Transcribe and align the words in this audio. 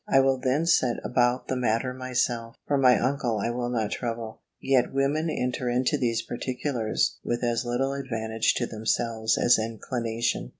I 0.09 0.19
will 0.19 0.39
then 0.39 0.65
set 0.65 0.95
about 1.03 1.47
the 1.47 1.55
matter 1.55 1.93
myself; 1.93 2.55
for 2.67 2.75
my 2.75 2.97
uncle 2.97 3.37
I 3.37 3.51
will 3.51 3.69
not 3.69 3.91
trouble; 3.91 4.41
yet 4.59 4.91
women 4.91 5.29
enter 5.29 5.69
into 5.69 5.95
these 5.95 6.23
particulars 6.23 7.19
with 7.23 7.43
as 7.43 7.65
little 7.67 7.93
advantage 7.93 8.55
to 8.55 8.65
themselves 8.65 9.37
as 9.37 9.59
inclination." 9.59 10.49